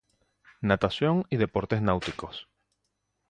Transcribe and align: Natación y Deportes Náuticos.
Natación 0.61 1.27
y 1.29 1.37
Deportes 1.37 1.83
Náuticos. 1.83 2.47